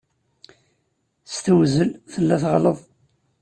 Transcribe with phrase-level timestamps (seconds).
[1.33, 2.79] S tewzel, tella teɣleḍ.